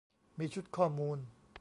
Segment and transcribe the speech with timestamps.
[0.37, 1.17] มีชุดข้อมูล